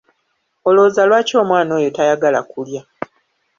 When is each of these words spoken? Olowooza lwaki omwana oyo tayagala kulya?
Olowooza 0.67 1.01
lwaki 1.09 1.33
omwana 1.41 1.71
oyo 1.79 1.89
tayagala 1.95 2.39
kulya? 2.51 2.81